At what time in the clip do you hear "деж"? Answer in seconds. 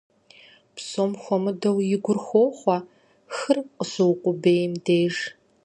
4.85-5.15